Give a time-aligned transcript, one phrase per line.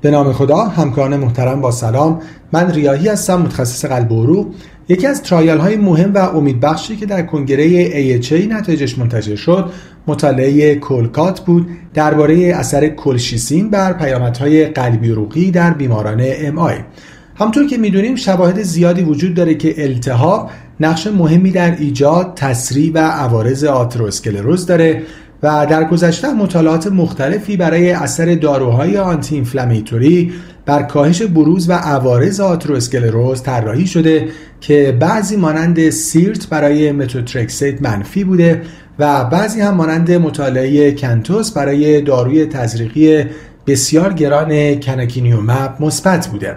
[0.00, 2.20] به نام خدا همکاران محترم با سلام.
[2.52, 4.46] من ریاهی هستم متخصص قلب و عروق.
[4.88, 7.90] یکی از ترایل های مهم و امیدبخشی که در کنگره
[8.20, 9.70] AHA نتایجش منتشر شد
[10.06, 11.66] مطالعه کولکات بود.
[11.94, 16.68] درباره اثر کلشیسین بر پیامدهای قلبی عروقی در بیماران ام
[17.36, 22.98] همطور که می‌دونیم شواهد زیادی وجود داره که التهاب نقش مهمی در ایجاد، تسریع و
[22.98, 25.02] عوارض آتروسکلروز داره.
[25.42, 30.32] و در گذشته مطالعات مختلفی برای اثر داروهای anti-inflammatory
[30.66, 34.28] بر کاهش بروز و عوارض آتروسکلروز طراحی شده
[34.60, 38.62] که بعضی مانند CIRT برای متوترکسیت منفی بوده
[38.98, 43.24] و بعضی هم مانند مطالعه CANTOS برای داروی تزریقی
[43.66, 46.56] بسیار گران canakinumab مثبت بوده.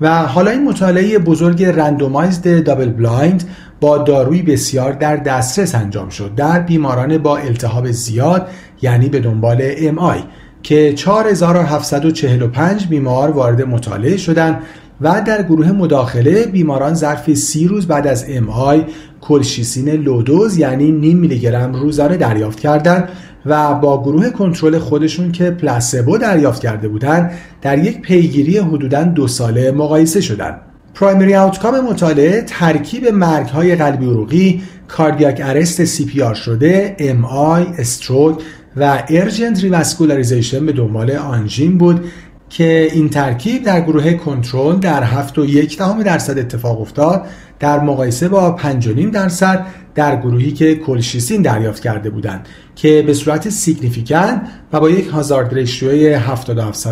[0.00, 3.44] و حالا این مطالعه بزرگ randomized double blind
[3.80, 6.34] با داروی بسیار در دسترس انجام شد.
[6.34, 8.48] در بیماران با التهاب زیاد
[8.82, 10.18] یعنی به دنبال MI
[10.62, 14.62] که 4745 بیمار وارد مطالعه شدند
[15.04, 18.84] و در گروه مداخله بیماران ظرف سی روز بعد از MI
[19.20, 23.08] کلشیسین low dose یعنی نیم میلی گرم روزانه دریافت کردند
[23.46, 27.30] و با گروه کنترل خودشون که placebo دریافت کرده بودند
[27.62, 30.60] در یک پیگیری حدوداً دو ساله مقایسه شدند.
[30.94, 38.38] primary outcome مطالعه ترکیب مرگ های قلبی عروقی، cardiac arrest CPR شده، MI، stroke
[38.76, 42.04] و urgent revascularization به دنبال آنژین بود
[42.48, 47.26] که این ترکیب در گروه کنترل در 7 و یک دهم درصد اتفاق افتاد
[47.58, 53.48] در مقایسه با 5.5 درصد در گروهی که کلشیسین دریافت کرده بودند که به صورت
[53.48, 56.86] significant و با یک hazard ratio ی 77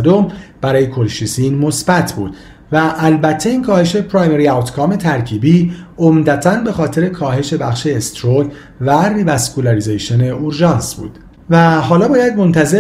[0.61, 2.37] برای کلشیسین مثبت بود.
[2.73, 10.25] و البته این کاهش primary outcome ترکیبی عمدتا به خاطر کاهش بخش stroke و revascularization
[10.25, 11.19] اورژانس بود.
[11.51, 12.65] و حالا باید منتظر